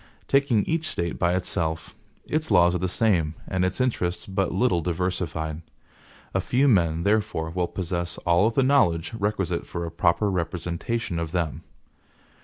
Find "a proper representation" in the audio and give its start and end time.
9.85-11.19